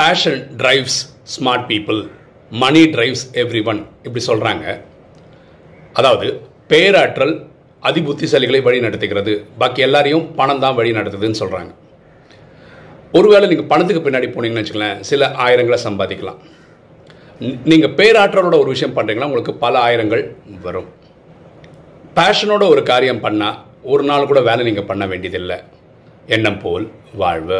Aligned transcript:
Passion 0.00 0.40
drives 0.62 1.00
smart 1.34 1.66
people 1.70 2.00
money 2.62 2.82
drives 2.94 3.24
everyone 3.70 3.80
இப்படி 4.06 4.22
சொல்கிறாங்க 4.30 4.66
அதாவது 6.00 6.26
பேராற்றல் 6.70 7.34
அதிபுத்திசாலிகளை 7.88 8.60
வழி 8.66 8.78
நடத்துகிறது 8.86 9.32
பாக்கி 9.60 9.80
எல்லாரையும் 9.86 10.26
பணம் 10.38 10.62
தான் 10.64 10.76
வழி 10.78 10.90
நடத்துதுன்னு 10.98 11.40
சொல்கிறாங்க 11.42 11.70
ஒருவேளை 13.18 13.46
நீங்கள் 13.50 13.68
பணத்துக்கு 13.70 14.02
பின்னாடி 14.06 14.26
போனீங்கன்னு 14.34 14.62
வச்சுக்கலாம் 14.62 15.00
சில 15.10 15.28
ஆயிரங்களை 15.44 15.78
சம்பாதிக்கலாம். 15.84 16.40
நீங்கள் 17.70 17.94
பேராற்றலோட 17.98 18.56
ஒரு 18.62 18.70
விஷயம் 18.74 18.94
பண்ணுறீங்கன்னா 18.96 19.28
உங்களுக்கு 19.30 19.54
பல 19.64 19.74
ஆயிரங்கள் 19.86 20.22
வரும். 20.66 20.88
பேஷனோட 22.18 22.64
ஒரு 22.74 22.82
காரியம் 22.90 23.22
பண்ணால் 23.24 23.58
ஒரு 23.92 24.04
நாள் 24.10 24.28
கூட 24.30 24.40
வேலை 24.48 24.64
நீங்கள் 24.68 24.88
பண்ண 24.90 25.04
வேண்டியதில்லை. 25.12 25.58
எண்ணம் 26.36 26.60
போல் 26.64 26.86
வாழ்வு. 27.22 27.58